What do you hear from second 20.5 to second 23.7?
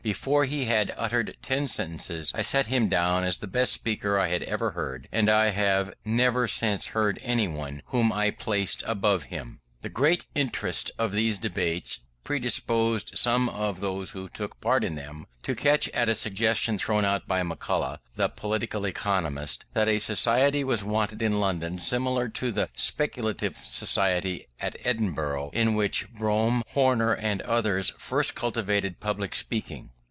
was wanted in London similar to the Speculative